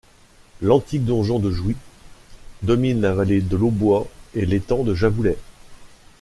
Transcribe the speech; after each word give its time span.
L’antique 0.63 1.05
Donjon 1.05 1.37
de 1.37 1.51
Jouy, 1.51 1.75
domine 2.63 3.01
la 3.01 3.13
vallée 3.13 3.39
de 3.39 3.55
l’Aubois 3.55 4.07
et 4.33 4.47
l’étang 4.47 4.83
de 4.83 4.95
Javoulet. 4.95 5.37